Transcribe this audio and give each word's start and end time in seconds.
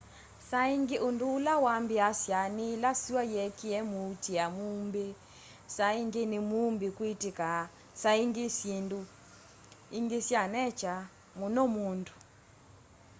saa 0.49 0.67
ingi 0.75 0.95
undu 1.07 1.25
ula 1.37 1.53
wambiiasya 1.65 2.39
ni 2.55 2.65
ila 2.75 2.91
sua 3.03 3.23
yeekia 3.33 3.79
muutia 3.91 4.45
muumbi 4.57 5.07
saa 5.75 5.93
ingi 6.01 6.23
ni 6.31 6.39
muumbi 6.49 6.87
kwitika 6.97 7.49
saa 8.01 8.17
ingi 8.23 8.45
syindu 8.57 9.01
ingi 9.97 10.19
sya 10.27 10.41
nature 10.53 10.97
muno 11.39 11.63
mundu 11.75 12.13